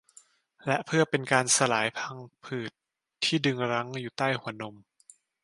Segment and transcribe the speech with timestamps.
[0.65, 2.71] และเพื่อเป็นการสลายพังผืด
[3.23, 4.75] ที่ดึงรั้งอยู่ใต้หัวนม